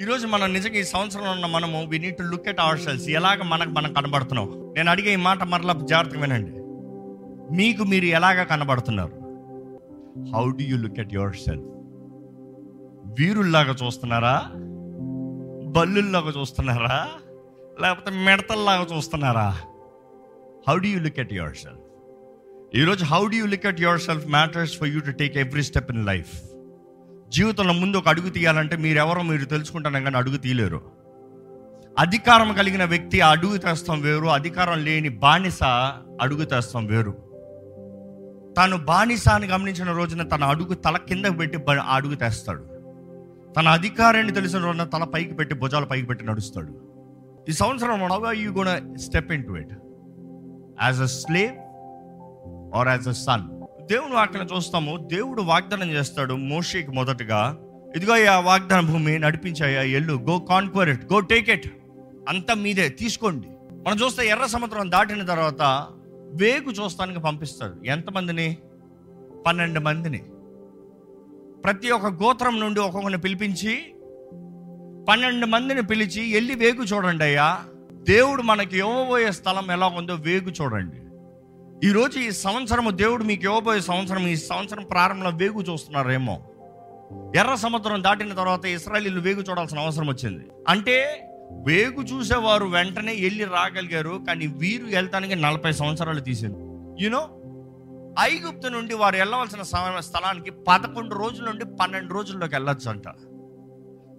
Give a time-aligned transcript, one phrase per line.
[0.00, 3.42] ఈరోజు మనం నిజంగా ఈ సంవత్సరంలో ఉన్న మనము we need to look at our selves ఎలాగ
[3.42, 6.50] మనకు మనం కనబడుతున్నాం నేను అడిగే ఈ మాట మరలా జాగ్రత్తగా వినండి.
[7.56, 9.14] మీకు మీరు ఎలాగ కనబడుతున్నారు?
[10.34, 11.64] How do you look at yourself
[13.20, 14.42] వీరుల్లాగా చూస్తున్నారా?
[15.76, 17.08] బల్లుల్లాగా చూస్తున్నారా?
[17.82, 19.48] లేకపోతే మిడతల్లాగా చూస్తున్నారా?
[20.68, 21.82] How do you look at yourself
[22.74, 26.06] ఈరోజు how do you look at yourself matters for you to take every step in
[26.06, 26.55] life
[27.32, 30.80] జీవితంలో ముందు ఒక అడుగు తీయాలంటే మీరెవరో మీరు తెలుసుకుంటాను కానీ అడుగు తీయలేరు.
[31.98, 35.62] అధికారం కలిగిన వ్యక్తి అడుగు తెస్తాం వేరు అధికారం లేని బానిస
[36.20, 37.14] అడుగు తెస్తాం వేరు.
[38.56, 41.58] తాను బానిస అని గమనించిన రోజున తన అడుగు తల కిందకు పెట్టి
[41.88, 42.64] అడుగు తెస్తాడు.
[43.54, 46.72] తన అధికారాన్ని తెలిసిన రోజున తల పైకి పెట్టి భుజాలు పైకి పెట్టి నడుస్తాడు.
[47.48, 49.72] ఈ సంవత్సరం how you gonna step into it
[50.82, 51.52] as a slave
[52.76, 53.55] or as a son
[53.90, 55.08] దేవుని వాక్యం చూస్తాము.
[55.12, 57.58] దేవుడు వాగ్దానం చేస్తాడు మోషేకి మొదటగా.
[57.96, 59.82] ఇదిగో ఆ వాగ్దాన భూమి నడిపించాయా?
[59.82, 61.72] ఎల్లు go conquer it go take it.
[62.28, 63.46] అంతా మీదే తీసుకోండి.
[63.86, 65.86] మనం చూస్తే ఎర్ర సముద్రం దాటిన తర్వాత
[66.42, 68.56] వేగు చూస్తానికి పంపిస్తాడు ఎంతమందిని?
[69.46, 70.18] పన్నెండు మందిని.
[71.64, 73.76] ప్రతి ఒక్క గోత్రం నుండి ఒక్కొక్కరిని పిలిపించి
[75.08, 77.58] పన్నెండు మందిని పిలిచి వెళ్ళి వేగు చూడండి అయ్యా.
[77.92, 80.96] దేవుడు మనకి ఇవ్వబోయే స్థలం ఎలా ఉందో వేగు చూడండి.
[81.84, 86.44] ఈరోజు ఈ సంవత్సరము దేవుడు మీకు ఇవ్వబోయే సంవత్సరం ఈ సంవత్సరం ప్రారంభంలో వేగు చూస్తున్నారేమో.
[87.36, 90.44] ఎర్ర సముద్రం దాటిన తర్వాత ఇస్రాయలీలు వేగు చూడాల్సిన అవసరం వచ్చింది.
[90.68, 91.26] అంటే
[91.66, 96.58] వేగు చూసేవారు వెంటనే వెళ్ళి రాగలిగారు కానీ వీరు వెళ్తానికి నలభై సంవత్సరాలు తీసింది
[97.04, 97.22] యూనో
[98.20, 99.62] ఐగుప్తు నుండి వారు వెళ్ళవలసిన
[100.00, 103.08] స్థలానికి పదకొండు రోజుల నుండి పన్నెండు రోజుల్లోకి వెళ్ళొచ్చు అంట.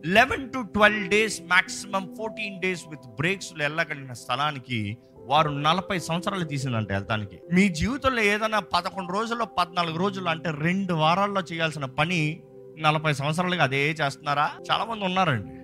[0.05, 4.97] Eleven to twelve days maximum fourteen days with breaks వెళ్ళగలిగిన స్థలానికి
[5.27, 7.39] వారు నలభై సంవత్సరాలు తీసిందంట వెళ్తానికి.
[7.53, 12.43] మీ జీవితంలో ఏదైనా పదకొండు రోజుల్లో పద్నాలుగు రోజులు అంటే రెండు వారాల్లో చేయాల్సిన పని
[12.79, 14.51] నలభై సంవత్సరాలుగా అదే చేస్తున్నారా?
[14.71, 15.57] చాలా మంది ఉన్నారండి.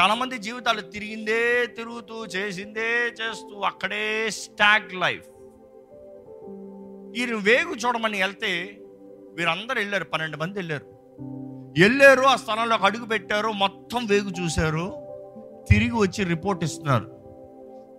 [0.00, 5.26] చాలా మంది జీవితాలు తిరిగిందే తిరుగుతూ చేసిందే చేస్తూ అక్కడే స్టాగ్ లైఫ్.
[7.18, 8.78] వీరిని వేగు చూడమని వెళ్తే
[9.34, 10.86] వీరందరూ వెళ్ళారు పన్నెండు మంది వెళ్ళారు.
[11.80, 14.92] వెళ్ళారు ఆ స్థలంలోకి అడుగు పెట్టారు మొత్తం వేగు చూశారు.
[15.70, 17.15] తిరిగి వచ్చి రిపోర్ట్ ఇస్తున్నారు.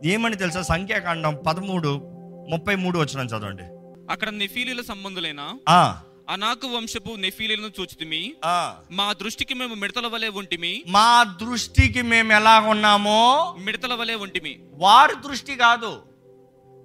[0.06, 0.62] ఏమని తెలుసా?
[0.62, 2.02] సంఖ్యాకాండం పదమూడు
[2.50, 3.64] ముప్పై మూడు వచ్చిన చదవండి.
[4.12, 8.34] అక్కడ నెఫీలీల సంబంధులైన ఆ, అనాకు వంశపు నెఫీలీలను చూచితిమి.
[8.46, 8.76] ఆ.
[8.92, 10.84] మా దృష్టికి మేము మిడతల వలె ఉంటిమి.
[10.88, 13.56] మా దృష్టికి మేము ఎలా ఉన్నామో?
[13.60, 14.60] మిడతల వలె ఉంటిమి.
[14.74, 16.02] వారి దృష్టి కాదు.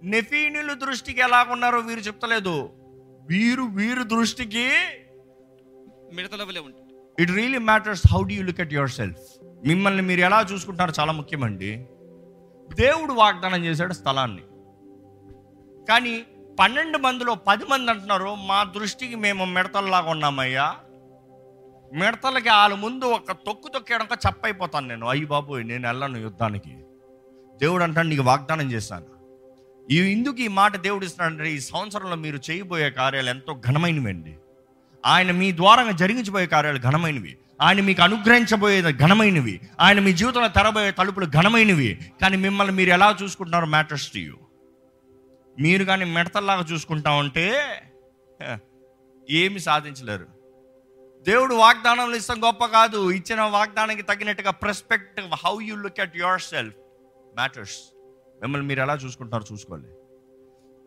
[0.03, 2.71] నెఫీనుల దృష్టికి ఎలా ఉన్నారో వీరు చెప్తలేదు.
[3.29, 4.69] వీరు వీరు దృష్టికి
[6.13, 6.79] మిడతల వలె ఉంటి
[7.23, 11.87] it really matters how do you look at yourself మిమ్మల్ని మీరు ఎలా చూసుకుంటారో చాలా ముఖ్యమండి.
[12.75, 14.43] దేవుడు వాగ్దానం చేశాడు స్థలాన్ని.
[15.89, 16.23] కానీ
[16.61, 20.77] పన్నెండు మందిలో పది మంది అంటున్నారు మా దృష్టికి మేము మిడతల్లాగా ఉన్నామయ్యా.
[21.95, 25.07] మిడతలకి వాళ్ళ ముందు ఒక తొక్కు తొక్కేయడంక చప్పైపోతాను నేను.
[25.07, 26.77] అయ్యి బాబోయ్ నేను వెళ్ళను యుద్ధానికి.
[27.57, 29.13] దేవుడు అంటాడు నీకు వాగ్దానం చేశాను.
[29.91, 34.37] ఈ ఇందుకు ఈ మాట దేవుడు ఇస్తున్నాడంటే ఈ సంవత్సరంలో మీరు చేయబోయే కార్యాలు ఎంతో ఘనమైనవండి.
[35.07, 37.39] ఆయన మీ ద్వారా జరిగించబోయే కార్యాలు ఘనమైనవి.
[37.63, 39.61] ఆయన మీకు అనుగ్రహించబోయేది ఘనమైనవి.
[39.81, 42.01] ఆయన మీ జీవితంలో తెరబోయే తలుపులు ఘనమైనవి.
[42.21, 44.35] కానీ మిమ్మల్ని మీరు ఎలా చూసుకుంటున్నారో మ్యాటర్స్ టు యూ.
[45.61, 47.53] మీరు కానీ మిడతల్లాగా చూసుకుంటా ఉంటే
[49.31, 50.27] ఏమి సాధించలేరు.
[51.29, 53.11] దేవుడు వాగ్దానంలో ఇస్తాం గొప్ప కాదు.
[53.11, 56.77] ఇచ్చిన వాగ్దానానికి తగినట్టుగా perspective how you look at yourself
[57.35, 57.79] matters.
[58.41, 59.87] మిమ్మల్ని మీరు ఎలా చూసుకుంటారో చూసుకోవాలి.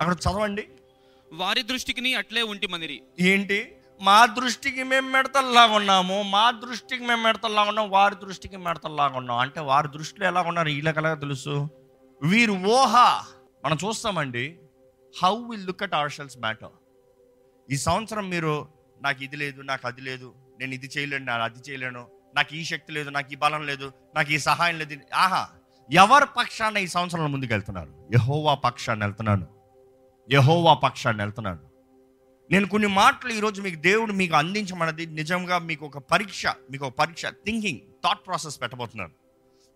[0.01, 0.67] అక్కడ చదవండి.
[1.33, 3.01] వారి దృష్టికి అట్లే ఉంటి మనిరి.
[3.19, 3.75] ఏంటి?
[4.01, 9.37] మా దృష్టికి మేము మెడతల్లాగా ఉన్నాము మా దృష్టికి మేము మెడతల్లాగా ఉన్నాం వారి దృష్టికి మెడతల్లాగా ఉన్నాం.
[9.37, 10.69] అంటే వారి దృష్టిలో ఎలా ఉన్నారు?
[10.69, 11.69] వీళ్ళకి తెలుసు?
[12.21, 12.95] వీరు ఊహ
[13.65, 14.59] మనం చూస్తామండి
[15.23, 16.73] how will look at ourselves matter
[17.71, 18.67] ఈ సంవత్సరం మీరు
[19.01, 22.93] నాకు ఇది లేదు నాకు అది లేదు నేను ఇది చేయలేను నేను అది చేయలేను నాకు ఈ శక్తి
[22.93, 24.95] లేదు నాకు ఈ బలం లేదు నాకు ఈ సహాయం లేదు.
[25.15, 25.47] ఆహా
[25.91, 29.47] ఎవరి పక్షాన ఈ సంవత్సరంలో ముందుకు వెళ్తున్నారు యహోవా పక్షాన్ని వెళ్తున్నాను.
[30.31, 31.74] యహోవా పక్షాన్ని వెళ్తున్నాను.
[32.51, 37.25] నేను కొన్ని మాటలు ఈరోజు మీకు దేవుడు మీకు అందించమన్నది నిజంగా మీకు ఒక పరీక్ష మీకు ఒక పరీక్ష
[37.25, 39.11] థింకింగ్ థాట్ ప్రాసెస్ పెట్టబోతున్నాను.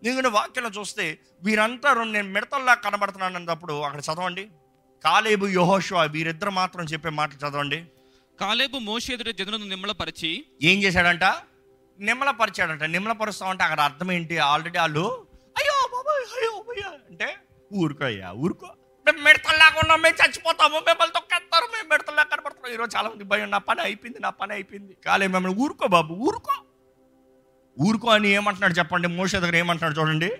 [0.04, 4.50] ఎందుకంటే వాక్యంలో చూస్తే వీరంతా రెండు నేను మిడతల్లా కనబడుతున్నాను అన్నప్పుడు అక్కడ చదవండి.
[5.04, 7.86] కాలేబు యహోషువా వీరిద్దరు మాత్రం చెప్పే మాటలు చదవండి.
[8.40, 11.24] కాలేబు మోషే ఎదుట జనులను నిమ్మలపరిచి ఏం చేశాడంట?
[12.00, 12.84] నిమ్మలపరిచాడంట.
[12.84, 14.38] నిమ్మలపరుస్తామంటే అక్కడ అర్థం ఏంటి?
[14.38, 15.28] ఆల్రెడీ వాళ్ళు
[15.58, 17.36] అయ్యో బాబాయ్ అయ్యో అంటే
[17.74, 18.70] ఊరుకో అయ్యా ఊరుకో.
[19.06, 22.74] మేము మిడతల్లాగా ఉన్నాం మేము చచ్చిపోతాము మిమ్మల్ని తొక్కేస్తారు మేము మిడతల్లా కనబడుతున్నాం.
[22.74, 24.98] ఈరోజు చాలా మంది భయం నా పని అయిపోయింది నా పని అయిపోయింది.
[25.06, 26.54] కాలే మిమ్మల్ని ఊరుకో బాబు ఊరుకో.
[27.80, 30.32] ఊరుకో అని ఏమంటున్నాడు చెప్పండి మోషే దగ్గర ఏమంటున్నాడు చూడండి.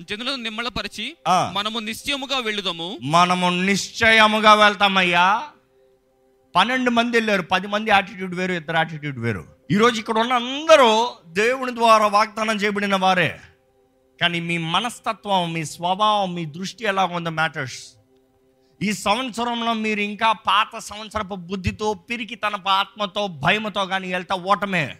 [0.00, 1.16] జనులను నిమ్మలపరిచి.
[1.52, 2.98] మనము నిశ్చయముగా వెళ్ళుదాము.
[3.02, 5.42] మనము నిశ్చయముగా వెళ్తామయ్యా.
[6.56, 9.44] పన్నెండు మంది వెళ్ళారు పది మంది యాటిట్యూడ్ వేరు ఇద్దరు యాటిట్యూడ్ వేరు.
[9.70, 10.90] ఈరోజు ఇక్కడ ఉన్న అందరూ
[11.26, 13.40] దేవుని ద్వారా వాగ్దానం చేయబడిన వారే.
[14.20, 17.96] కానీ మీ మనస్తత్వం మీ స్వభావం మీ దృష్టి ఎలా ఉందో మ్యాటర్స్
[18.82, 24.96] ఈ సంవత్సరంలో మీరు ఇంకా పాత సంవత్సరపు బుద్ధితో పిరికి తన ఆత్మతో భయముతో కానీ వెళ్తా ఓటమే.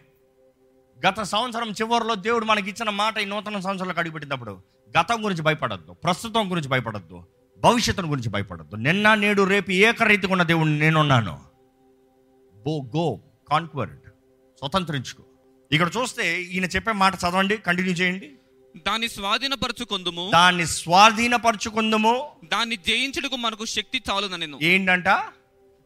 [1.06, 4.62] గత సంవత్సరం చివరిలో దేవుడు మనకి ఇచ్చిన మాట ఈ నూతన సంవత్సరంలో అడుగుపెట్టినప్పుడు
[4.98, 7.24] గతం గురించి భయపడద్దు ప్రస్తుతం గురించి భయపడద్దు
[7.60, 8.76] భవిష్యత్తు గురించి భయపడద్దు.
[8.76, 11.40] నిన్న నేడు రేపు ఏకరీతిగా ఉన్న దేవుడు నేనున్నాను.
[12.64, 13.20] బో గో
[13.50, 13.92] కాన్క్వర్డ్
[14.58, 15.22] స్వతంత్రించుకో.
[15.72, 18.32] ఇక్కడ చూస్తే ఈయన చెప్పే మాట చదవండి కంటిన్యూ చేయండి.
[18.76, 20.30] దాన్ని స్వాధీనపరచుకొందుము.
[20.34, 22.32] దాన్ని స్వాధీనపరచుకుందము.
[22.44, 24.58] దాన్ని జయించుటకు మనకు శక్తి చాలున నేను.
[24.62, 25.08] ఏంటంట?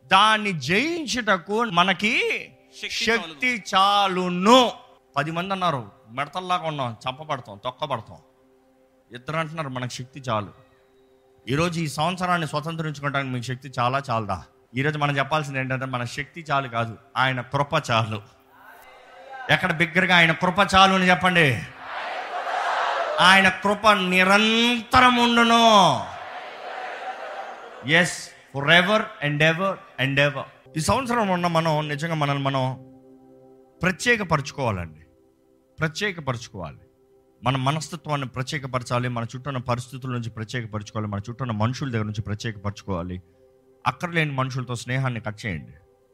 [0.06, 2.18] దాన్ని జయించుటకు మనకి
[2.82, 4.72] శక్తి శక్తి చాలును.
[5.16, 8.18] పది మంది అన్నారు మెడతల్లాగా ఉన్నాం చంపబడతాం తొక్కబడతాం.
[9.14, 10.52] ఇద్దరు అంటున్నారు మనకు శక్తి చాలు.
[11.48, 14.44] ఈరోజు ఈ సంవత్సరాన్ని స్వతంత్రించుకోవడానికి మీకు శక్తి చాలా చాలదా?
[14.76, 18.22] ఈరోజు మనం చెప్పాల్సింది ఏంటంటే మన శక్తి చాలు కాదు ఆయన కృప చాలు.
[19.50, 21.62] ఎక్కడ బిగ్గరగా ఆయన కృప చాలు అని చెప్పండి.
[23.20, 26.00] ఆయన కృప నిరంతరం ఉండును.
[27.88, 28.28] Yes
[28.70, 32.76] forever and ever and ever ఈ సంవత్సరం ఉన్న మనం నిజంగా మనల్ని మనం
[33.82, 35.00] ప్రత్యేకపరచుకోవాలండి.
[35.78, 36.78] ప్రత్యేకపరచుకోవాలి.
[37.44, 42.22] మన మనస్తత్వాన్ని ప్రత్యేకపరచాలి మన చుట్టూ ఉన్న పరిస్థితుల నుంచి ప్రత్యేకపరచుకోవాలి మన చుట్టూ ఉన్న మనుషుల దగ్గర నుంచి
[42.22, 43.22] ప్రత్యేకపరచుకోవాలి.
[43.86, 45.72] అక్కర్లేని మనుషులతో స్నేహాన్ని కట్ చేయండి.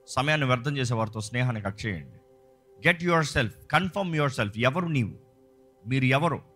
[0.09, 2.17] సమయాన్ని వ్యర్థం చేసే వారితో స్నేహాన్ని కట్ చేయండి.
[2.89, 5.15] Get yourself confirm yourself ఎవరు నీవు?
[5.87, 6.50] మీరు ఎవరు?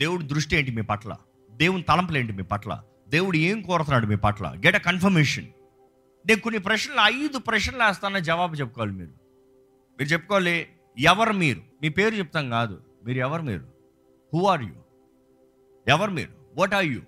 [0.00, 1.16] దేవుడి దృష్టి ఏంటి మీ పట్ల?
[1.50, 2.82] దేవుని తలంపులు ఏంటి మీ పట్ల?
[3.08, 4.52] దేవుడు ఏం కోరుతున్నాడు మీ పట్ల?
[4.66, 5.46] గెట్ అ కన్ఫర్మేషన్
[6.26, 9.10] నేను కొన్ని ప్రశ్నలు ఐదు ప్రశ్నలు వేస్తానని జవాబు చెప్పుకోవాలి మీరు.
[9.98, 10.68] మీరు చెప్పుకోవాలి
[10.98, 11.60] ఎవరు మీరు?
[11.82, 12.82] మీ పేరు చెప్తాం కాదు.
[13.04, 13.66] మీరు ఎవరు మీరు?
[14.34, 14.74] హూ ఆర్ యూ
[15.88, 16.32] ఎవరు మీరు?
[16.54, 17.00] వాట్ ఆర్ యూ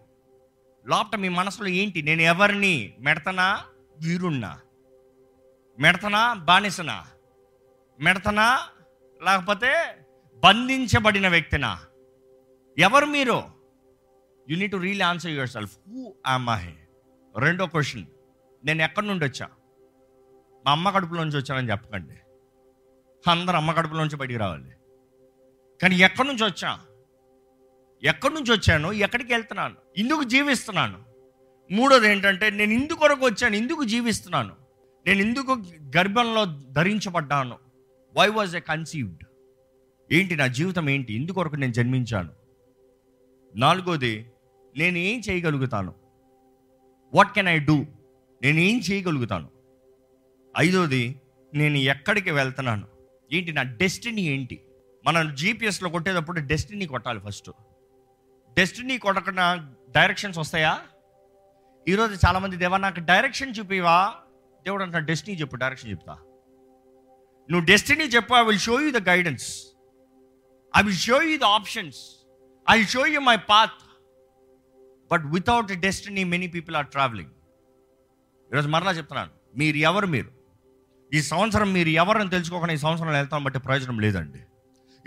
[0.87, 2.03] లోపట మీ మనసులో ఏంటి?
[2.03, 2.95] నేను ఎవరిని?
[3.01, 3.65] మెడతనా?
[4.03, 4.59] వీరుణ్ణా?
[5.81, 6.33] మెడతనా?
[6.33, 7.05] బానిసనా?
[8.01, 8.61] మెడతనా?
[9.25, 9.73] లేకపోతే
[10.45, 11.81] బంధించబడిన వ్యక్తినా?
[12.79, 13.43] ఎవరు మీరు?
[14.51, 16.71] You need to real answer yourself who am I
[17.39, 18.05] రెండో క్వశ్చన్
[18.65, 19.49] నేను ఎక్కడి నుండి వచ్చా?
[20.67, 22.15] మా అమ్మ కడుపులో నుంచి వచ్చానని చెప్పకండి.
[23.31, 24.71] అందరు అమ్మ కడుపులోంచి బయటికి రావాలి.
[25.83, 26.81] కానీ ఎక్కడి నుంచి వచ్చా?
[28.03, 28.93] ఎక్కడి నుంచి వచ్చాను?
[28.93, 29.75] ఎక్కడికి వెళ్తున్నాను?
[29.97, 31.05] ఇందుకు జీవిస్తున్నాను.
[31.73, 34.57] మూడోది ఏంటంటే నేను ఇందుకు కొరకు వచ్చాను ఇందుకు జీవిస్తున్నాను.
[35.07, 35.53] నేను ఇందుకు
[35.97, 37.59] గర్భంలో ధరించబడ్డాను.
[38.17, 39.25] వై వాజ్ ఎ కన్సీవ్డ్
[40.13, 41.15] ఏంటి నా జీవితం ఏంటి?
[41.15, 42.44] ఇందుకొరకు నేను జన్మించాను.
[43.57, 44.33] నాలుగోది
[44.77, 45.95] నేను ఏం చేయగలుగుతాను?
[47.15, 47.85] వాట్ కెన్ ఐ డూ
[48.43, 49.49] నేను ఏం చేయగలుగుతాను?
[50.59, 51.21] ఐదోది
[51.55, 52.87] నేను ఎక్కడికి వెళ్తున్నాను?
[53.33, 54.65] ఏంటి నా డెస్టినీ ఏంటి?
[55.07, 57.51] మనం జీపీఎస్లో కొట్టేటప్పుడు డెస్టినీ కొట్టాలి ఫస్ట్.
[58.55, 60.81] డెస్టినీ కొట్టకుండా డైరెక్షన్స్ వస్తాయా?
[61.89, 64.15] ఈరోజు చాలామంది దేవా నాకు డైరెక్షన్ చూపివా
[64.65, 66.19] దేవుడు అంటున్నా డెస్టినీ చెప్పు డైరెక్షన్ చెప్తా.
[67.51, 69.67] నువ్వు డెస్టినీ చెప్పు I will show you the guidance.
[70.77, 72.24] I will show you the options.
[72.71, 73.73] I show you my path
[75.13, 77.31] but without destiny many people are travelling
[78.53, 79.31] ఈరోజు మరలా చెప్తున్నాను.
[79.57, 80.31] మీరు ఎవరు మీరు?
[81.15, 84.39] ఈ సంవత్సరం మీరు ఎవరని తెలుసుకోకుండా ఈ సంవత్సరం వెళ్తాం బట్టి ప్రయోజనం లేదండి.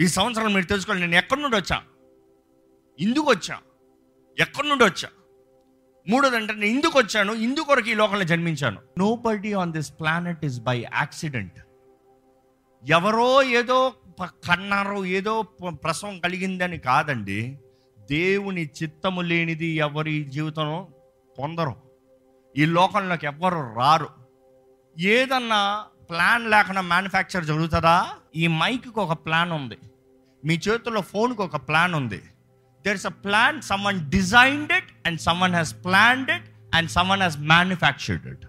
[0.04, 1.08] ఈ సంవత్సరం మీరు తెలుసుకోవాలి.
[1.08, 1.84] నేను ఎక్కడి నుండి వచ్చా?
[3.00, 3.60] ఇందుకు వచ్చా?
[4.40, 5.10] ఎక్కడి నుండి వచ్చా?
[6.10, 8.82] మూడోది అంటే నేను ఇందుకు వచ్చాను ఇందుకొరకు ఈ లోకంలో జన్మించాను.
[9.16, 11.60] Nobody on this planet is by accident
[12.84, 13.94] ఎవరో ఏదో
[14.24, 17.60] కన్నారు ఏదో ప్రసవం కలిగిందని కాదండి.
[18.00, 20.88] దేవుని చిత్తము లేనిది ఎవరి జీవితం
[21.40, 21.76] పొందరు.
[22.58, 24.10] ఈ లోకంలోకి ఎవ్వరు రారు.
[25.00, 28.08] ఏదన్నా ప్లాన్ లేకుండా మ్యానుఫ్యాక్చర్ జరుగుతుందా?
[28.36, 29.78] ఈ మైక్కి ఒక ప్లాన్ ఉంది.
[30.46, 32.18] మీ చేతుల్లో ఫోన్కి ఒక ప్లాన్ ఉంది.
[32.86, 37.40] There is a plan someone designed it and someone has planned it and someone has
[37.40, 38.46] manufactured it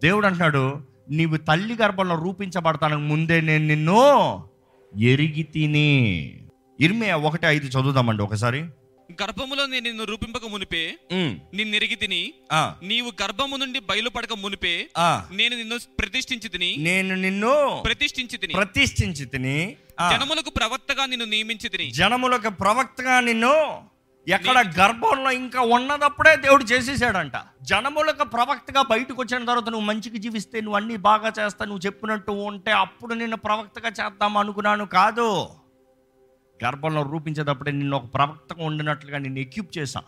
[0.00, 4.44] దేవుడు అంటున్నాడు నీవు తల్లి గర్భంలో రూపించబడతానికి ముందే నేను నిన్ను
[4.92, 5.88] ఎరిగి తిని
[6.78, 8.60] ఇర్మే ఒకటి ఐదు చదువుదామండి ఒకసారి.
[9.20, 10.82] గర్భములో నేను నిన్ను రూపింపక మునిపే.
[11.12, 12.20] ఉమ్, నిన్నెరిగి తిని
[12.52, 14.74] ఆ, నీవు గర్భము నుండి బయలుపడక మునిపే.
[15.30, 17.52] నేను నిన్ను ప్రతిష్ఠించి తిని నేను నిన్ను
[17.84, 19.56] ప్రతిష్ఠించి తిని ప్రతిష్ఠించి తిని
[20.12, 23.54] జనములకు ప్రవక్తగా నిన్ను నియమించి తిని జనములకు ప్రవక్తగా నిన్ను
[24.28, 27.32] ఎక్కడ గర్భంలో ఇంకా ఉన్నదప్పుడే దేవుడు చేసేసాడంట.
[27.62, 32.70] జనములకు ప్రవక్తగా బయటకు వచ్చిన తర్వాత నువ్వు మంచిగా జీవిస్తే నువ్వు అన్ని బాగా చేస్తా నువ్వు చెప్పినట్టు ఉంటే
[32.70, 35.46] అప్పుడు నిన్ను ప్రవక్తగా చేద్దాం అనుకున్నాను కాదు.
[36.64, 40.02] గర్భంలో రూపించేటప్పుడే నిన్ను ఒక ప్రవక్తగా ఉండినట్లుగా నిన్ను ఎక్యూప్ చేశా.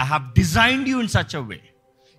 [0.00, 1.60] I have designed you in such a way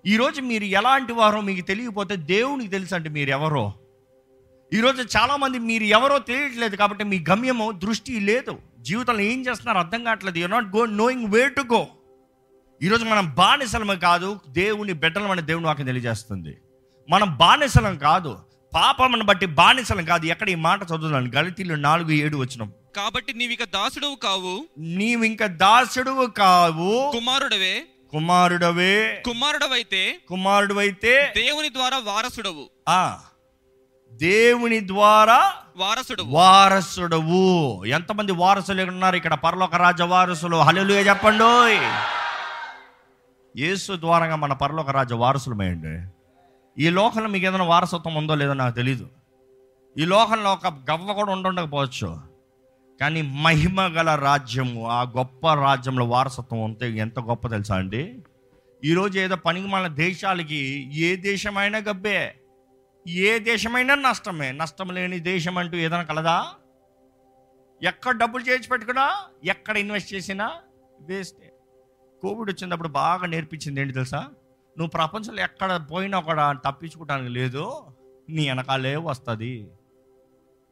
[0.06, 3.72] ఈరోజు మీరు ఎలాంటి వారో మీకు తెలియకపోతే దేవునికి తెలుసు అంటే మీరు ఎవరో.
[4.72, 8.58] ఈరోజు చాలామంది మీరు ఎవరో తెలియట్లేదు కాబట్టి మీ గమ్యము దృష్టి లేదు.
[8.86, 10.38] జీవితంలో ఏం చేస్తున్నారు అర్థం కావట్లేదు.
[10.38, 11.86] You not go knowing way to go
[12.82, 16.56] ఈరోజు మనం బానిసలమే కాదు దేవుని బిడ్డలం అని దేవుని వాకి తెలియజేస్తుంది.
[17.10, 18.38] మనం బానిసలం కాదు
[18.74, 20.26] పాపమును బట్టి బానిసలం కాదు.
[20.26, 21.30] ఎక్కడ ఈ మాట చదువుతున్నాను?
[21.30, 24.66] గలితీలు నాలుగు ఏడు వచ్చినాం కాబట్టి నీవిక దాసుడవు కావు.
[24.78, 27.10] నీవు ఇంకా దాసుడువు కావు.
[27.12, 27.84] కుమారుడవే.
[28.10, 29.22] కుమారుడవే.
[29.26, 32.70] కుమారుడవైతే కుమారుడు అయితే దేవుని ద్వారా వారసుడవు.
[32.88, 33.20] ఆ.
[34.16, 36.26] దేవుని ద్వారా వారసుడవు.
[36.26, 37.84] వారసుడవు.
[37.84, 39.16] ఎంతమంది వారసులు ఉన్నారు?
[39.16, 40.56] ఇక్కడ పరలోక రాజ వారసులు.
[40.56, 41.78] హల్లెలూయా చెప్పండి.
[43.62, 46.08] యేసు ద్వారంగా మన పరలోక రాజ వారసులమేయండి.
[46.82, 49.08] ఈ లోకంలో మీకు ఏదైనా వారసత్వం ఉందో లేదో నాకు తెలీదు.
[49.98, 52.18] ఈ లోకంలో ఒక గవ్వ కూడా ఉండుండకపోవచ్చు
[53.00, 58.18] కానీ మహిమ గల రాజ్యము ఆ గొప్ప రాజ్యంలో వారసత్వం ఉంటే ఎంత గొప్ప తెలుసా అండి?
[58.84, 62.34] ఈరోజు ఏదో పనికి మన దేశాలకి ఏ దేశమైనా గబ్బే.
[63.06, 64.52] ఏ దేశమైనా నష్టమే.
[64.52, 66.52] నష్టం లేని దేశం అంటూ ఏదైనా కలదా?
[67.82, 70.56] ఎక్కడ డబ్బులు చేసి పెట్టుకున్నా ఎక్కడ ఇన్వెస్ట్ చేసినా
[71.00, 71.52] వేస్టే.
[72.22, 74.18] కోవిడ్ వచ్చినప్పుడు బాగా నేర్పించింది ఏంటి తెలుసా?
[74.78, 77.86] నువ్వు ప్రపంచంలో ఎక్కడ పోయినా కూడా తప్పించుకోవడానికి లేదు
[78.28, 79.68] నీ వెనకాలే వస్తుంది.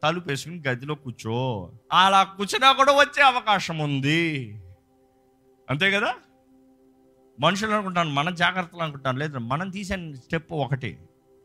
[0.02, 1.70] తలుపు వేసుకుని గదిలో కూర్చో.
[1.92, 4.54] అలా కూర్చున్నా కూడా వచ్చే అవకాశం ఉంది.
[5.70, 6.14] అంతే కదా?
[7.40, 9.18] మనుషులు అనుకుంటాను మన జాగ్రత్తలు అనుకుంటాను.
[9.18, 10.98] లేదు మనం తీసే స్టెప్ ఒకటి.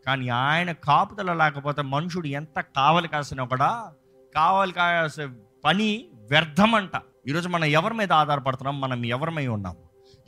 [0.06, 3.92] కానీ ఆయన కాపుదల లేకపోతే మనుషుడు ఎంత కావలి కాసిన కూడా
[4.36, 5.28] కావలి కాసే
[5.66, 7.02] పని వ్యర్థమంట.
[7.28, 8.82] ఈరోజు మనం ఎవరి మీద ఆధారపడుతున్నాం?
[8.82, 9.76] మనం ఎవరిమై ఉన్నాం?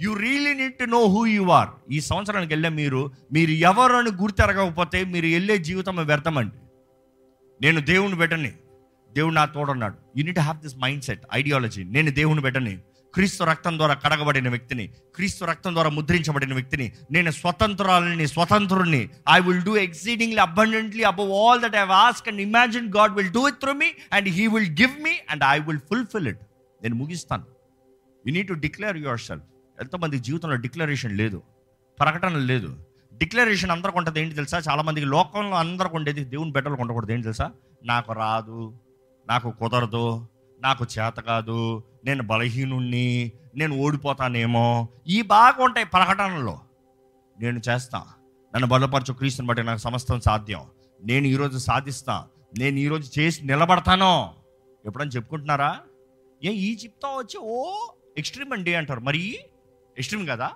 [0.02, 4.12] You really need to know who you are ఈ సంవత్సరానికి వెళ్ళే మీరు మీరు ఎవరు అని
[4.12, 6.56] గుర్తెరగకపోతే మీరు వెళ్ళే జీవితం వ్యర్థమండి.
[7.62, 8.52] నేను దేవుని బిడ్డని
[9.14, 9.96] దేవుడు నా తోడున్నాడు.
[10.18, 12.80] You need have this mindset ideology నేను దేవుని బిడ్డని
[13.14, 19.62] క్రీస్తు రక్తం ద్వారా కడగబడిన వ్యక్తిని క్రీస్తు రక్తం ద్వారా ముద్రించబడిన వ్యక్తిని నేను స్వతంత్రాలని స్వతంత్రుని I will
[19.62, 23.74] do exceedingly abundantly above all that I ask and imagine God will do it through
[23.74, 26.40] me and he will give me and I will fulfil it
[26.84, 27.44] నేను ముగిస్తాను.
[28.28, 29.44] You need to declare yourself
[29.82, 31.44] ఎంతమంది జీవితంలో declaration లేదు
[32.00, 32.78] ప్రకటన లేదు.
[33.18, 34.62] Declaration అందరికి ఉంటుంది ఏంటి తెలుసా?
[34.70, 37.52] చాలామందికి లోకంలో అందరికి ఉండేది దేవుని బిడ్డలకు ఉండకూడదు ఏంటి తెలుసా?
[37.84, 38.80] నాకు రాదు
[39.28, 40.28] నాకు కుదరదు
[40.62, 46.60] నాకు చేత కాదు నేను బలహీనుణ్ణి నేను ఓడిపోతానేమో ఈ బాగా ఉంటాయి ప్రకటనలో.
[47.40, 48.04] నేను చేస్తా.
[48.56, 50.66] నన్ను బలపరచు క్రీస్తుని బట్టి నాకు సమస్తం సాధ్యం.
[51.04, 52.26] నేను ఈరోజు సాధిస్తా.
[52.60, 54.34] నేను ఈరోజు చేసి నిలబడతాను.
[54.86, 55.80] ఎప్పుడని చెప్పుకుంటున్నారా?
[56.44, 57.74] ఏ ఈ చెప్తా వచ్చి ఓ
[58.18, 59.00] ఎక్స్ట్రీమ్ అండి అంటారు.
[59.00, 59.40] మరి
[59.98, 60.52] ఎక్స్ట్రీమ్ కదా?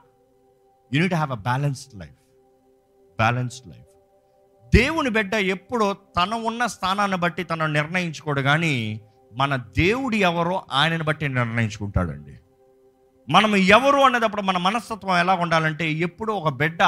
[0.93, 2.13] You need have a balanced life
[3.15, 3.85] balanced life
[4.75, 9.01] దేవుని బిడ్డ ఎప్పుడో తన ఉన్న స్థానాన్ని బట్టి తను నిర్ణయించుకోడు కానీ
[9.35, 12.35] మన దేవుడు ఎవరో ఆయనను బట్టి నిర్ణయించుకుంటాడండి.
[13.29, 16.81] మనం ఎవరు అనేటప్పుడు మన మనస్తత్వం ఎలా ఉండాలంటే ఎప్పుడు ఒక బిడ్డ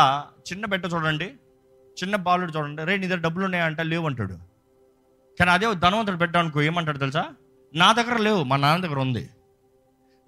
[0.50, 1.28] చిన్న బిడ్డ చూడండి
[2.00, 4.36] చిన్న బాలుడు చూడండి రే నీ దగ్గర డబ్బులు ఉన్నాయంటే లేవు అంటాడు.
[5.40, 7.24] కానీ అదే ధనవంతుడు బిడ్డ అనుకో ఏమంటాడు తెలుసా?
[7.74, 9.30] నా దగ్గర లేవు మా నాన్న దగ్గర ఉంది.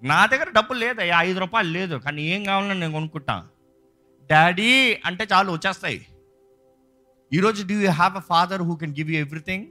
[0.02, 3.36] నా దగ్గర డబ్బులు లేదు ఐదు రూపాయలు లేదు కానీ ఏం కావాలని నేను కొనుక్కుంటా.
[4.30, 4.70] డాడీ
[5.04, 6.06] అంటే చాలు వచ్చేస్తాయి.
[7.32, 9.66] ఈరోజు do you have a father who can give you everything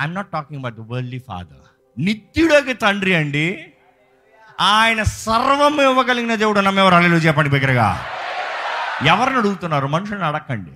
[0.00, 3.72] I'm not talking about worldly father నిత్యుడకి తండ్రి అండి.
[4.60, 8.04] ఆయన సర్వం ఇవ్వగలిగిన దేవుడు నమ్మేవారు అల్లెలు చెప్పండి బిగ్గరగా.
[9.06, 9.86] ఎవరిని అడుగుతున్నారు?
[9.86, 10.70] మనుషుల్ని అడగండి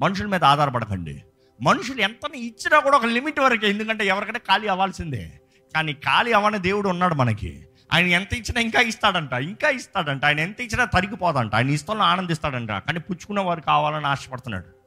[0.00, 1.22] మనుషుల మీద ఆధారపడకండి.
[1.62, 5.40] మనుషులు ఎంత ఇచ్చినా కూడా ఒక లిమిట్ వరకే ఎందుకంటే ఎవరికైనా ఖాళీ అవ్వాల్సిందే.
[5.74, 7.66] కానీ ఖాళీ అవ్వని దేవుడు ఉన్నాడు మనకి.
[7.92, 10.24] ఆయన ఎంత ఇచ్చినా ఇంకా ఇస్తాడంట ఇంకా ఇస్తాడంట.
[10.24, 11.54] ఆయన ఎంత ఇచ్చినా తరిగిపోదంట.
[11.54, 12.70] ఆయన ఇష్టంలో ఆనందిస్తాడంట.
[12.70, 14.82] కానీ పుచ్చుకున్న వారు కావాలని ఆశపడుతున్నాడు.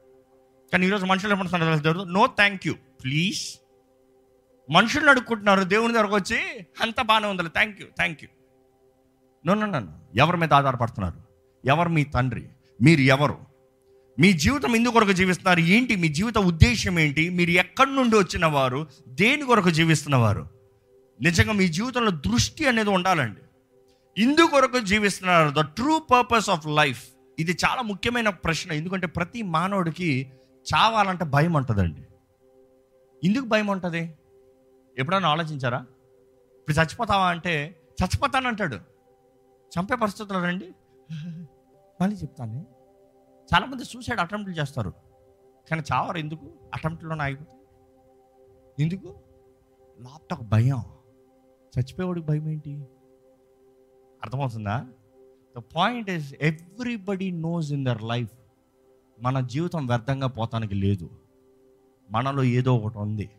[0.72, 2.74] కానీ ఈరోజు మనుషులు ఏమంటున్నారు నో థ్యాంక్ యూ
[3.06, 3.60] ప్లీజ్.
[4.70, 8.28] మనుషులు అడుక్కుంటున్నారు దేవుని దగ్గరకు వచ్చి అంత బాగానే ఉందిలే thank you thank you
[9.46, 11.20] no నన్ను ఎవరి మీద ఆధారపడుతున్నారు?
[11.64, 12.48] ఎవరు మీ తండ్రి?
[12.82, 13.38] మీరు ఎవరు?
[14.20, 15.60] మీ జీవితం ఎందుకు కొరకు జీవిస్తున్నారు?
[15.60, 15.96] ఏంటి?
[15.96, 17.28] మీ జీవిత ఉద్దేశం ఏంటి?
[17.28, 18.86] మీరు ఎక్కడి నుండి వచ్చిన వారు?
[19.08, 20.50] దేని కొరకు జీవిస్తున్నవారు
[21.22, 23.40] నిజంగా మీ జీవితంలో దృష్టి అనేది ఉండాలండి.
[24.22, 25.50] ఇందు కొరకు జీవిస్తున్నారు.
[25.50, 27.04] The true purpose of life
[27.38, 28.72] ఇది చాలా ముఖ్యమైన ప్రశ్న.
[28.72, 30.32] ఎందుకంటే ప్రతి మానవుడికి
[30.74, 32.00] చావాలంటే భయం ఉంటుందండి.
[33.26, 34.14] ఎందుకు భయం ఉంటుంది?
[34.98, 35.86] ఎప్పుడైనా ఆలోచించారా?
[36.54, 38.74] ఇప్పుడు చచ్చిపోతావా అంటే చచ్చిపోతానంటాడు
[39.78, 40.72] చంపే పరిస్థితులు రండి.
[42.00, 42.66] మళ్ళీ చెప్తానే.
[43.54, 44.92] చాలామంది సూసైడ్ అటెంప్ట్లు చేస్తారు.
[45.70, 46.46] కానీ చావరు ఎందుకు?
[46.74, 47.60] అటెంప్ట్లోనే ఆగిపోతాయి
[48.78, 49.14] ఎందుకు?
[50.00, 50.82] లోపట ఒక భయం.
[51.78, 52.86] చచ్చిపోయేవాడికి భయం ఏంటి?
[54.22, 54.88] అర్థమవుతుందా?
[55.58, 58.32] The point is everybody knows in their life
[59.20, 61.10] మన జీవితం వ్యర్థంగా పోతానికి లేదు.
[62.10, 63.30] మనలో ఏదో ఒకటి ఉంది.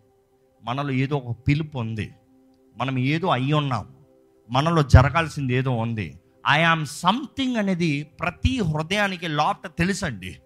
[0.64, 2.16] మనలో ఏదో ఒక పిలుపు ఉంది.
[2.78, 3.96] మనం ఏదో అయి ఉన్నాం.
[4.52, 6.20] మనలో జరగాల్సింది ఏదో ఉంది.
[6.50, 10.42] ఐ ఆమ్ సంథింగ్ అనేది ప్రతి హృదయానికి లోపట తెలుసండి.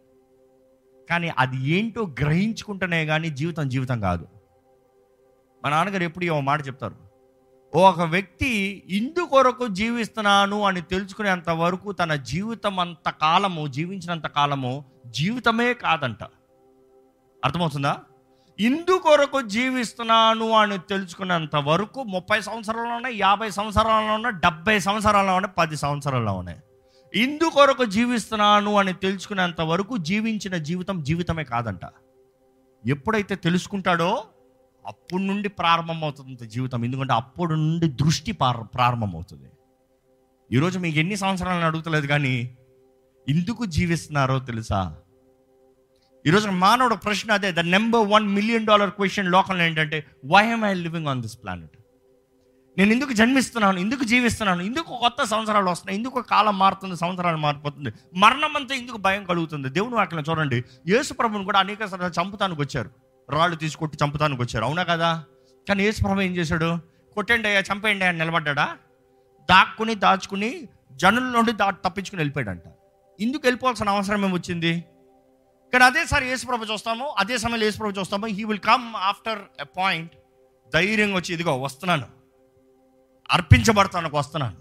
[1.09, 4.27] కానీ అది ఏంటో గ్రహించుకుంటేనే కానీ జీవితం జీవితం కాదు.
[5.63, 6.95] మా నాన్నగారు ఎప్పుడు ఓ మాట చెప్తారు.
[7.75, 15.73] ఒక వ్యక్తి ఇందు కొరకు జీవిస్తున్నాను అని తెలుసుకునేంత వరకు తన జీవితం అంత కాలము జీవించినంత కాలము జీవితమే
[15.73, 16.23] కాదంట.
[17.45, 17.99] అర్థమవుతుందా?
[18.61, 25.75] ఇందుకొరకు జీవిస్తున్నాను అని తెలుసుకున్నంత వరకు ముప్పై సంవత్సరాలు ఉన్నాయి యాభై సంవత్సరాలు ఉన్నాయి డెబ్బై సంవత్సరాలు ఉన్నాయి పది
[25.75, 26.59] సంవత్సరాలు ఉన్నాయి
[27.15, 31.81] ఇందుకొరకు జీవిస్తున్నాను అని తెలుసుకునేంత వరకు జీవించిన జీవితం జీవితమే కాదంట.
[32.87, 34.23] ఎప్పుడైతే తెలుసుకుంటాడో
[34.87, 36.85] అప్పుడు నుండి ప్రారంభమవుతుంది జీవితం.
[36.85, 39.49] ఎందుకంటే అప్పుడు నుండి దృష్టి ప్రారంభమవుతుంది.
[40.51, 42.57] ఈరోజు మీకు ఎన్ని సంవత్సరాలను అడుగుతలేదు కానీ
[43.29, 44.95] ఎందుకు జీవిస్తున్నారో తెలుసా?
[46.27, 50.73] ఈరోజు మానవుడు ప్రశ్న అదే the number one million dollar question లోకంలో ఏంటంటే why am I
[50.73, 51.77] living on this planet
[52.77, 57.89] నేను ఎందుకు జన్మిస్తున్నాను ఎందుకు జీవిస్తున్నాను ఎందుకు కొత్త సంవత్సరాలు వస్తున్నాయి ఎందుకు కాలం మారుతుంది సంవత్సరాలు మారిపోతుంది.
[58.13, 59.69] మరణం అంతా ఎందుకు భయం కలుగుతుంది.
[59.69, 62.89] దేవుని వాక్యం చూడండి యేసు ప్రభుని కూడా అనేక సార్లు చంపుతానికి వచ్చారు.
[63.29, 64.65] రాళ్ళు తీసుకొట్టి చంపుతానికి వచ్చారు.
[64.65, 65.23] అవునా కదా?
[65.69, 66.77] కానీ యేసు ప్రభు ఏం చేశాడు?
[67.13, 68.67] కొట్టండి అయ్యా చంపేయండి అని నిలబడ్డా
[69.49, 72.63] దాక్కుని దాచుకుని జనుల నుండి దా తప్పించుకుని వెళ్ళిపోయాడంట.
[73.19, 74.83] ఎందుకు వెళ్ళిపోవాల్సిన అవసరం ఏమొచ్చింది?
[75.73, 78.25] కానీ అదేసారి యేసుప్రభు చూస్తాము అదే సమయంలో యేసుప్రభు చూస్తాము.
[78.37, 80.13] He will come after a point
[80.73, 82.07] ధైర్యంగా వచ్చి ఇదిగో వస్తున్నాను.
[83.35, 84.57] అర్పించబడతానికి వస్తున్నాను.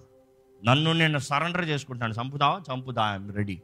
[0.62, 2.14] నన్ను నేను సరెండర్ చేసుకుంటాను.
[2.20, 3.56] చంపుదా చంపుదా ఐఎమ్ రెడీ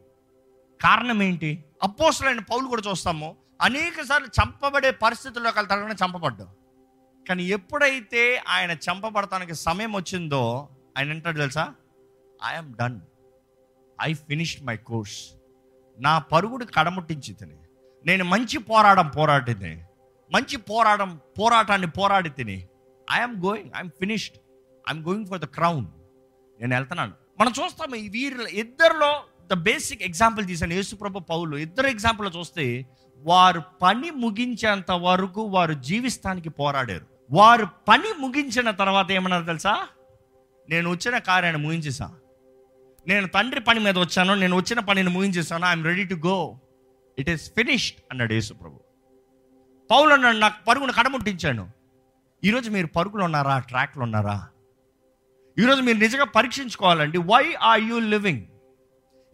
[0.80, 1.50] కారణం ఏంటి?
[1.88, 3.28] అపోసలైన పౌలు కూడా చూస్తాము
[3.66, 6.48] అనేక సార్లు చంపబడే పరిస్థితుల్లోకి వెళ్తాడని చంపబడ్డాం
[7.26, 8.22] కానీ ఎప్పుడైతే
[8.54, 10.42] ఆయన చంపబడటానికి సమయం వచ్చిందో
[10.96, 11.64] ఆయన అంటాడు తెలుసా?
[12.50, 12.98] I'm done
[13.98, 15.16] I finished my course
[15.98, 17.54] నా పరుగుడు కడముట్టించి తిని
[18.06, 19.54] నేను మంచి పోరాటం పోరాటి
[20.32, 22.68] మంచి పోరాటం పోరాటాన్ని పోరాడి తిని
[23.12, 24.36] I'm going I'm finished
[24.88, 25.86] I'm going for the crown
[26.60, 27.12] నేను వెళ్తున్నాను.
[27.40, 31.56] మనం చూస్తాము ఈ వీరి ఇద్దరిలో ద బేసిక్ ఎగ్జాంపుల్ తీసాను యేసుప్రభు పౌలు.
[31.56, 32.86] ఇద్దరు ఎగ్జాంపుల్ చూస్తే
[33.22, 37.06] వారు పని ముగించేంత వరకు వారు జీవిస్తానికి పోరాడారు.
[37.30, 39.86] వారు పని ముగించిన తర్వాత ఏమన్నారు తెలుసా?
[40.68, 42.10] నేను వచ్చిన కార్యాన్ని ముగించేసా.
[43.08, 46.60] నేను తండ్రి పని మీద వచ్చాను నేను వచ్చిన పనిని ముగించేసాను I'm ready to go
[47.18, 48.80] it is finished అన్నాడు యేసు ప్రభు.
[49.90, 51.70] పౌలు అన్నాడు నాకు పరుగును కడముట్టించాను
[52.44, 54.48] ఈరోజు మీరు పరుగులు ఉన్నారా ట్రాక్లు ఉన్నారా?
[55.58, 57.18] ఈరోజు మీరు నిజంగా పరీక్షించుకోవాలండి.
[57.18, 58.44] వై ఆర్ యూ లివింగ్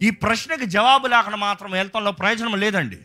[0.01, 2.99] ఈ ప్రశ్నకి జవాబు లేకుండా మాత్రం వెళ్తంలో ప్రయోజనం లేదండి.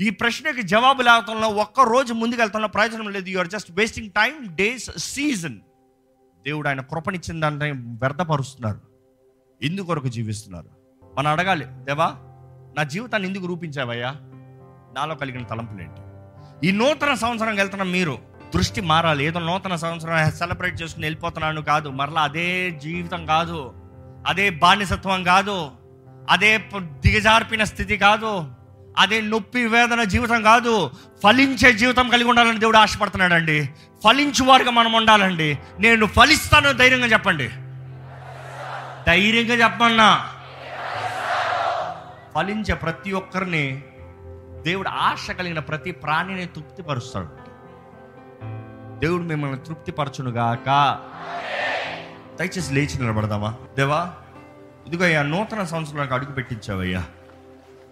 [0.00, 3.28] ఈ ప్రశ్నకి జవాబు లేకపోవడంలో ఒక్క రోజు ముందుకు వెళ్తంలో ప్రయోజనం లేదు.
[3.28, 5.60] You are just wasting time days season
[6.44, 7.46] దేవుడు ఆయన కృపనిచ్చిన
[8.02, 8.95] వ్యర్థపరుస్తున్నారు.
[9.62, 10.66] ఎందుకొరకు జీవిస్తున్నారు.
[11.18, 12.12] మనం అడగాలి దేవా
[12.76, 14.14] నా జీవితాన్ని ఎందుకు రూపించావయ్యా?
[14.96, 16.00] నాలో కలిగిన తలంపులేంటి
[16.68, 18.18] ఈ నూతన సంవత్సరం వెళ్తున్న మీరు
[18.54, 19.24] దృష్టి మారాలి.
[19.24, 21.88] ఏదో నూతన సంవత్సరం సెలబ్రేట్ చేసుకుని వెళ్ళిపోతున్నాను కాదు.
[21.88, 23.74] మరలా అదే జీవితం కాదు.
[24.26, 25.70] అదే బానిసత్వం కాదు.
[26.30, 28.44] అదే దిగజార్పిన స్థితి కాదు.
[28.98, 30.90] అదే నొప్పి వేదన జీవితం కాదు.
[31.22, 33.70] ఫలించే జీవితం కలిగి ఉండాలని దేవుడు ఆశపడుతున్నాడండి.
[34.04, 35.58] ఫలించు వారుగా మనం ఉండాలండి.
[35.80, 37.50] నేను ఫలిస్తాను ధైర్యంగా చెప్పండి.
[39.06, 40.28] ధైర్యంగా చెప్పన్నా
[42.34, 43.84] ఫలించే ప్రతి ఒక్కరిని
[44.62, 47.28] దేవుడు ఆశ కలిగిన ప్రతి ప్రాణిని తృప్తిపరుస్తాడు.
[48.98, 50.98] దేవుడు మిమ్మల్ని తృప్తిపరచునుగాక.
[52.38, 53.54] దయచేసి లేచి నిలబడదామా?
[53.76, 54.12] దేవా
[54.86, 57.04] ఇదిగో అయ్యా నూతన సంవత్సరానికి అడుగు పెట్టించావయ్యా.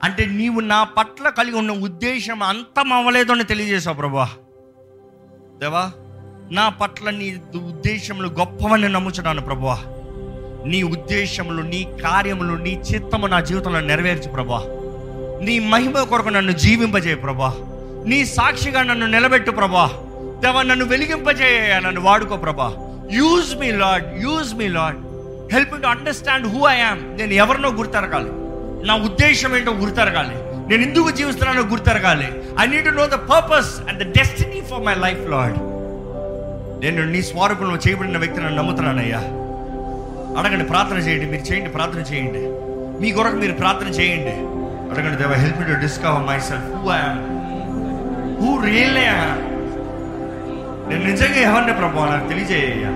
[0.03, 4.31] అంటే నీవు నా పట్ల కలిగి ఉన్న ఉద్దేశం అంతం అవ్వలేదు అని తెలియజేశావు ప్రభా
[5.59, 5.93] దేవా
[6.51, 9.79] నా పట్ల నీ ఉద్దేశములు గొప్పవని నమ్ముచున్నాను ప్రభువా.
[10.67, 14.59] నీ ఉద్దేశములు నీ కార్యములు నీ చిత్తము నా జీవితంలో నెరవేర్చు ప్రభా.
[15.43, 17.55] నీ మహిమ కొరకు నన్ను జీవింపజేయ ప్రభా.
[18.07, 19.91] నీ సాక్షిగా నన్ను నిలబెట్టు ప్రభా.
[20.45, 22.75] దేవ నన్ను వెలిగింపజేయ నన్ను వాడుకో ప్రభా.
[23.13, 24.97] Use me Lord use me Lord
[25.53, 28.31] help to understand who I am నేను ఎవరినో గుర్తెరగాలి.
[28.87, 30.35] నా ఉద్దేశం ఏంటో గుర్తెరగాలి.
[30.69, 32.29] నేను ఎందుకు జీవిస్తున్నానో గుర్తెరగాలి.
[32.61, 35.59] I need know the purpose and the destiny for my life Lord
[36.85, 39.23] నేను నీ స్వరూపంలో చేయబడిన వ్యక్తిని నమ్ముతున్నానయ్యా.
[40.39, 42.41] అడగండి ప్రార్థన చేయండి మీరు చేయండి ప్రార్థన చేయండి.
[43.03, 44.33] మీ కొరకు మీరు ప్రార్థన చేయండి.
[44.91, 47.35] అడగండి దేవ help to discover myself who I'm
[48.41, 48.95] who real
[50.89, 52.89] నేను నిజంగా ఎవరిని ప్రభు నాకు తెలియజేయ్యా.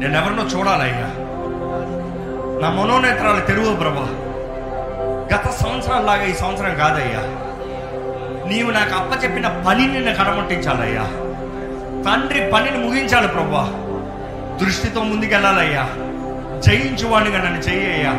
[0.00, 1.08] నేను ఎవరినో చూడాలయ్యా.
[2.62, 4.08] నా మనోనేత్రాలు తెరువు ప్రభా.
[5.34, 7.20] గత సంవత్సరాల్లాగా ఈ సంవత్సరం కాదయ్యా.
[8.48, 11.02] నీవు నాకు అప్పచెప్పిన పనిని నేను కడముట్టించాలయ్యా
[12.04, 13.89] తండ్రి పనిని ముగించాలి ప్రభా.
[14.60, 15.84] దృష్టితో ముందుకెళ్ళాలయ్యా.
[16.60, 18.12] జయించువాడిగా నన్ను చెయ్యయ్యా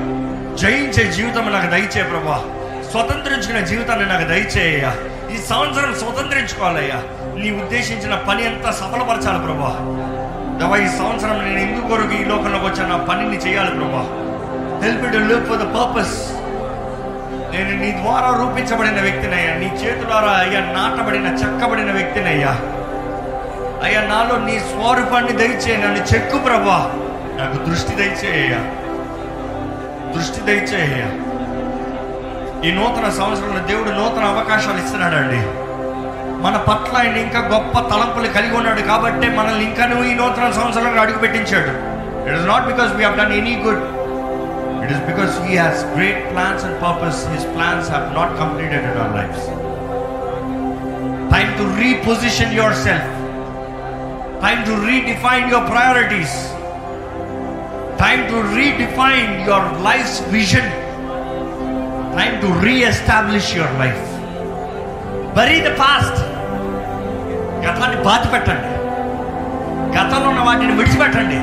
[0.56, 2.44] జయించే జీవితం నాకు దయచే ప్రభా.
[2.92, 4.96] స్వతంత్రించుకునే జీవితాన్ని నాకు దయచేయ్యా.
[5.34, 7.04] ఈ సంవత్సరం స్వతంత్రించుకోవాలయ్యా.
[7.40, 9.72] నీ ఉద్దేశించిన పని అంతా సఫలపరచాలి ప్రభా.
[10.62, 14.04] దవా ఈ సంవత్సరం నేను ఎందుకు కొరకు ఈ లోకంలోకి వచ్చాను నా పనిని చేయాలి ప్రభా.
[14.88, 16.32] Help to live for the purpose
[17.54, 22.52] నేను నీ ద్వారా రూపించబడిన వ్యక్తినయ్యా నీ చేతుల ద్వారా అయ్యా నాటబడిన చెక్కబడిన వ్యక్తినయ్యా
[23.84, 26.78] అయ్యా నాలో నీ స్వరూపాన్ని దయచేయ నన్ను చెక్కు ప్రభా.
[27.40, 28.54] నాకు దృష్టి దయచేయ
[30.16, 31.04] దృష్టి దయచేయ
[32.68, 35.40] ఈ నూతన సంవత్సరంలో దేవుడు నూతన అవకాశాలు ఇస్తున్నాడండి.
[36.44, 41.02] మన పట్ల ఆయన ఇంకా గొప్ప తలంపులు కలిగి ఉన్నాడు కాబట్టి మనల్ని ఇంకా నువ్వు ఈ నూతన సంవత్సరంలో
[41.02, 41.74] అడుగు పెట్టించాడు
[42.26, 43.84] it is not because we done any good
[44.84, 48.98] it is because he has great plans and purpose his plans have not completed in
[48.98, 49.42] our life
[51.34, 52.54] time to reposition
[52.86, 53.10] yourself
[54.44, 56.38] time to redefine your priorities
[58.04, 60.72] time to redefine your life vision
[62.20, 64.04] time to reestablish your life
[65.38, 66.20] bury the past
[67.66, 68.82] గతాన్ని బాధ పెట్టండి
[69.98, 71.40] గతంలో ఉన్న వాటిని విడిచిపెట్టండి.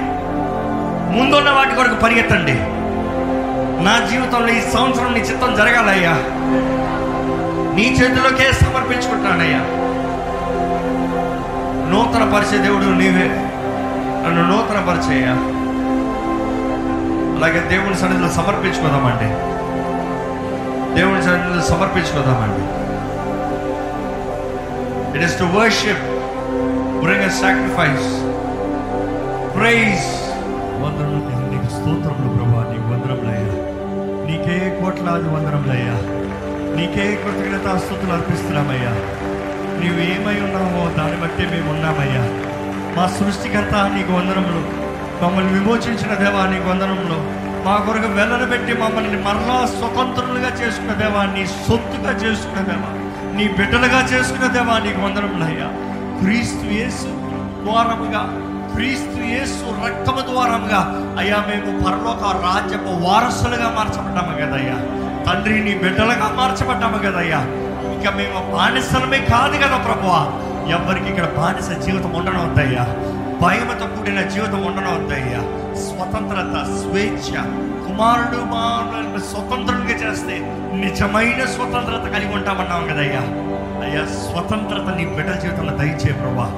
[1.17, 2.55] ముందున్న వాటి కొరకు పరిగెత్తండి.
[3.85, 6.15] నా జీవితంలో ఈ సంవత్సరం నీ చిత్తం జరగాలయ్యా.
[7.75, 9.61] నీ చేతిలోకే సమర్పించుకుంటున్నానయ్యా.
[11.90, 13.29] నూతన పరిచయ దేవుడు నీవే.
[14.24, 15.24] నన్ను నూతన పరిచయ
[17.37, 19.29] అలాగే దేవుని సన్నిధిలో సమర్పించుకుందామండి.
[21.01, 22.64] దేవుని సన్నిధిలో సమర్పించుకుందామండి.
[25.16, 26.05] It is to worship
[27.03, 28.09] bring a sacrifice
[29.57, 30.07] praise
[30.83, 33.55] వందనములు నీకు స్తోత్రములు ప్రభా నీకు వందరములయ్యా
[34.29, 35.96] నీకే కోట్లాది వందరములయ్యా
[36.77, 38.92] నీకే కృతజ్ఞతాస్తుతులు అర్పిస్తున్నామయ్యా.
[39.81, 42.23] నీవు ఏమై ఉన్నావో దాన్ని బట్టి మేము ఉన్నామయ్యా
[42.97, 44.62] మా సృష్టికర్త నీకు వందనములు.
[45.23, 47.19] మమ్మల్ని విమోచించిన దేవా నీకు వందనములు.
[47.67, 52.91] మా కొరకు వెళ్ళనబెట్టి మమ్మల్ని మరలా స్వతంత్రులుగా చేసుకున్న దేవా నీ సొత్తుగా చేసుకున్న దేవా
[53.37, 55.69] నీ బిడ్డలుగా చేసుకున్న దేవా నీకు వందనములయ్యా
[56.21, 57.11] క్రీస్తు యేసు
[57.64, 58.23] ద్వారముగా
[58.75, 60.81] క్రీస్తు యేసు రక్తము ద్వారముగా
[61.19, 64.77] అయ్యా మేము పరలోక రాజ్యపు వారసులుగా మార్చబడ్డాము కదయ్యా.
[65.27, 67.41] తండ్రి నీ బిడ్డలుగా మార్చబడ్డాము కదయ్యా.
[67.99, 70.07] ఇంకా మేము బానిసలమే కాదు కదా ప్రభు
[70.71, 72.85] ఎవరికి ఇక్కడ బానిస జీవితం ఉండడం వద్దయ్యా.
[73.43, 75.41] భయమతో కూడిన జీవితం ఉండడం వద్దయ్యా.
[75.79, 77.31] స్వతంత్రత స్వేచ్ఛ
[77.87, 80.37] కుమారుడు మానవులను స్వతంత్రులుగా చేస్తే
[80.75, 83.23] నిజమైన స్వతంత్రత కలిగి ఉంటామన్నాం కదయ్యా.
[83.85, 86.49] అయ్యా స్వతంత్రత నీ బిడ్డ జీవితంలో దయచే ప్రభా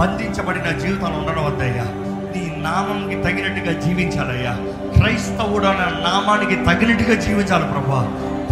[0.00, 1.86] బంధించబడిన జీవితంలో ఉండడం వద్దయ్యా.
[2.32, 4.54] నీ నామంకి తగినట్టుగా జీవించాలయ్యా.
[4.98, 8.00] క్రైస్తవుడు అన్న నామానికి తగినట్టుగా జీవించాలి ప్రభా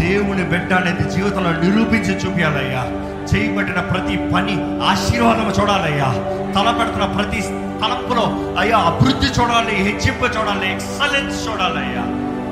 [0.05, 2.83] దేవుని బిడ్డ అనేది జీవితంలో నిరూపించి చూపించాలయ్యా.
[3.31, 6.09] చేయబడిన ప్రతి పని ఆశీర్వాదం చూడాలయ్యా.
[6.55, 7.41] తలపెడుతున్న ప్రతి
[7.83, 12.05] తలంపులో అయ్యా అభివృద్ధి చూడాలి హెచ్చింపు చూడాలి ఎక్సలెన్స్ చూడాలయ్యా.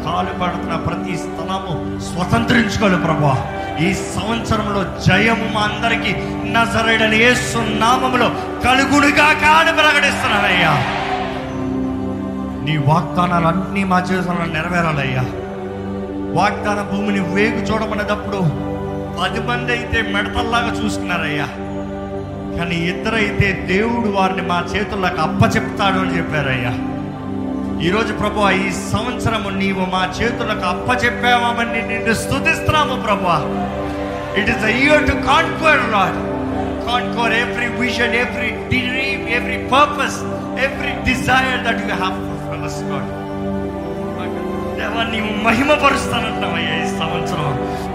[0.05, 3.35] కాలు పడుతున్న ప్రతి స్థలము స్వతంత్రించుకోవాలి ప్రభా.
[3.81, 6.13] ఈ సంవత్సరంలో జయము మా అందరికీ
[6.53, 8.29] నజరడని యేసు నామములో
[8.65, 10.73] కలుగుడుగా కాని ప్రకటిస్తున్నానయ్యా.
[12.65, 15.25] నీ వాగ్దానాలన్నీ మా జీవితంలో నెరవేరాలయ్యా.
[16.35, 18.41] వాగ్దాన భూమిని వేగు చూడబడినప్పుడు
[19.21, 21.49] పది మంది అయితే మెడతల్లాగా చూసుకున్నారయ్యా.
[22.57, 26.73] కానీ ఇద్దరైతే దేవుడు వారిని మా చేతుల్లోకి అప్పచెప్తాడు అని చెప్పారయ్యా.
[27.81, 33.31] ఈరోజు ప్రభు ఈ సంవత్సరము నీవు మా చేతులకు అప్పచెప్పామని నిన్ను స్థుతిస్తున్నాము ప్రభు
[34.41, 36.21] it is year to conquer Lord
[36.87, 40.21] conquer every vision every dream every purpose
[40.65, 42.17] every desire that you have
[42.47, 43.22] for us God
[44.83, 47.49] దేవా నీవు మహిమపరుస్తానంటున్నావయ్యా ఈ సంవత్సరం.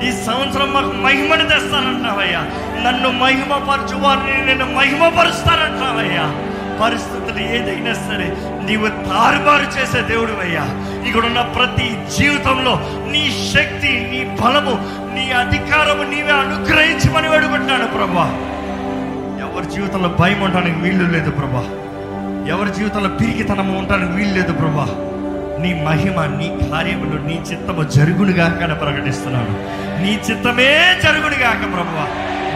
[0.08, 2.39] ఈ సంవత్సరం మాకు మహిమను తెస్తానంటున్నావయ్యా.
[2.84, 6.43] నన్ను మహిమపరచు వారిని నేను మహిమపరుస్తానంటున్నావయ్యా.
[6.82, 10.65] పరిస్థితులు ఏదైనా సరే నీవు తారుమారు చేసే దేవుడు అయ్యా
[11.08, 12.73] ఇక్కడున్న ప్రతి జీవితంలో
[13.12, 14.71] నీ శక్తి నీ బలము
[15.15, 18.26] నీ అధికారము నీవే అనుగ్రహించమని అడుగుతున్నాను ప్రభా.
[19.45, 21.63] ఎవరి జీవితంలో భయం ఉండడానికి వీళ్ళు లేదు ప్రభా.
[22.47, 24.88] ఎవరి జీవితంలో పిరికితనము ఉండడానికి వీలు లేదు ప్రభా.
[25.62, 29.54] నీ మహిమ నీ కార్యములు నీ చిత్తము జరుగునుగాక అని ప్రకటిస్తున్నాను
[30.02, 32.08] నీ చిత్తమే జరుగునుగాక ప్రభువ.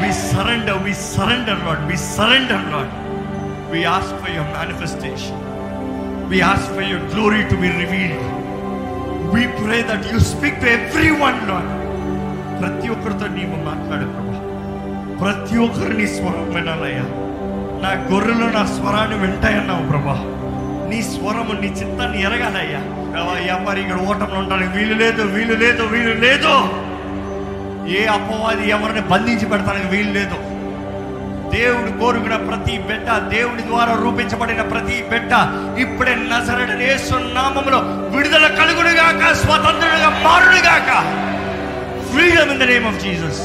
[0.01, 2.93] We surrender we surrender Lord we surrender Lord
[3.71, 5.41] we ask for your manifestation
[6.29, 8.23] we ask for your glory to be revealed
[9.35, 10.65] we pray that you speak to
[11.09, 11.69] everyone Lord
[12.61, 14.37] ప్రతి ఒక్కరితో నీవు మాట్లాడు ప్రభా.
[15.21, 17.05] ప్రతి ఒక్కరు నీ స్వరం వినాలయ్యా
[17.83, 20.30] నా గొర్రెలు నా స్వరాన్ని వింటాయన్నావు ప్రభా.
[20.91, 22.81] నీ స్వరము నీ చిత్తాన్ని ఎరగాలయ్యా.
[23.11, 26.53] ప్రభా, అయ్యా మరి ఇక్కడ ఓటంలో ఉండడానికి వీలు లేదు వీలు లేదు వీలు లేదు.
[27.99, 30.37] ఏ అపవాది ఎవరిని బంధించి పెడతానికి వీలు లేదు.
[31.55, 35.31] దేవుడు కోరుకున్న ప్రతి బిడ్డ దేవుడి ద్వారా రూపించబడిన ప్రతి బిడ్డ
[35.79, 37.79] ఇప్పుడే నజరడని యేసు నామములో
[38.15, 40.89] విడుదల కలుగుడుగాక స్వతంత్రుడుగా మారుడుగాక
[42.11, 43.41] freedom in the name of Jesus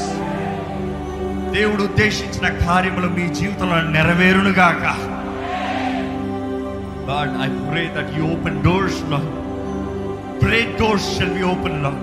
[1.53, 4.83] దేవుడు ఉద్దేశించిన కార్యములు మీ జీవితంలో నెరవేరునుగాక.
[7.07, 9.27] God, I pray that you open doors, Lord.
[10.41, 12.01] Great doors shall be opened, Lord.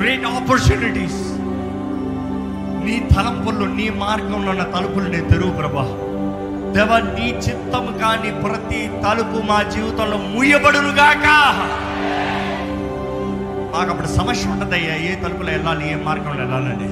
[0.00, 1.16] Great opportunities.
[2.86, 5.84] నీ తలంపుల్లో నీ మార్గంలో ఉన్న తలుపులు నేను తెరువు ప్రభా
[6.74, 11.26] దేవ నీ చిత్తం కాని ప్రతి తలుపు మా జీవితంలో ముయ్యబడునుగాక
[13.72, 16.90] మాకు అప్పుడు సమస్య ఉంటుందయ్యా ఏ తలుపులో వెళ్ళాలి ఏ మార్గంలో వెళ్ళాలని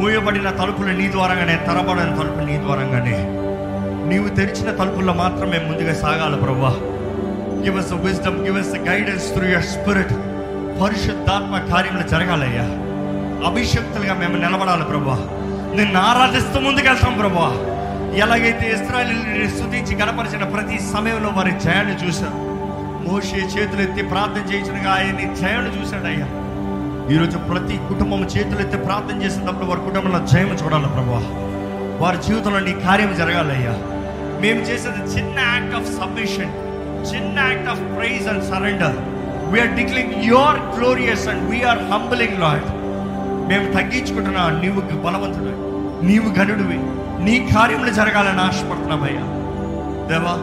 [0.00, 3.16] మూయబడిన తలుపులు నీ ద్వారంగానే తెరబడిన తలుపులు నీ ద్వారంగానే
[4.08, 6.72] నీవు తెరిచిన తలుపుల్లో మాత్రమే ముందుగా సాగాలి ప్రభా
[7.64, 10.14] give us wisdom give us guidance through your spirit
[10.80, 12.66] పరిశుద్ధాత్మ కార్యములు జరగాలయ్యా.
[13.48, 15.16] అభిషక్తులుగా మేము నిలబడాలి ప్రభా
[15.78, 17.48] నిన్ను ఆరాధిస్తూ ముందుకెళ్తాం ప్రభా
[18.22, 19.14] ఎలాగైతే ఇస్రాయలు
[19.48, 22.38] స్థుతించి గడపరిచిన ప్రతి సమయంలో వారి జయాన్ని చూశారు
[23.08, 26.28] మోషే చేతులెత్తి ప్రార్థన చేసినగా ఆయన్ని జయాన్ని చూశాడయ్యా.
[27.14, 31.20] ఈరోజు ప్రతి కుటుంబం చేతులెత్తి ప్రార్థన చేసినప్పుడు వారి కుటుంబంలో జయం చూడాలి ప్రభా
[32.00, 33.74] వారి జీవితంలో నీ కార్యం జరగాలయ్యా.
[34.40, 36.52] మేము చేసేది చిన్న యాక్ట్ ఆఫ్ సబ్మిషన్
[37.12, 38.96] చిన్న act of praise and surrender
[39.52, 42.66] we're declaring your glorious and we're humbling Lord
[43.48, 45.52] మేము తగ్గించుకుంటున్నా నీవు బలవంతుడు
[46.06, 46.78] నీవు గనుడివి
[47.24, 49.24] నీ కార్యములు జరగాలని ఆశపడుతున్నామయ్యా
[50.08, 50.34] దేవా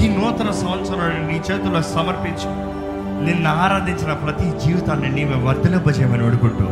[0.00, 2.50] ఈ నూతన సంవత్సరాన్ని నీ చేతుల్లో సమర్పించు.
[3.24, 6.66] నిన్ను ఆరాధించిన ప్రతి జీవితాన్ని నీవే వర్ధలింపజేయమని అడుగుంటూ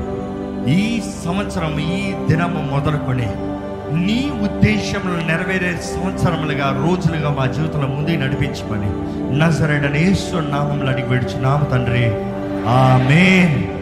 [0.70, 3.28] ఈ సంవత్సరం ఈ దినము మొదలుకొని
[3.92, 8.90] నీ ఉద్దేశంలో నెరవేరే సంవత్సరములుగా రోజులుగా మా జీవితంలో ముందు నడిపించమని
[9.38, 12.04] నజరడని యేసు నామంలో అడిగి నామ తండ్రి.
[12.68, 13.75] ఆమేన్.